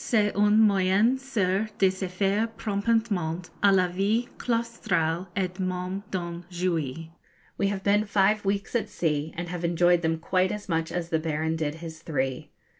[0.03, 6.41] C'est un moyen sûr de se faire promptement à la vie claustrale et même d'en
[6.49, 7.09] jouir.'
[7.59, 11.09] We have been five weeks at sea, and have enjoyed them quite as much as
[11.09, 12.49] the Baron did his three.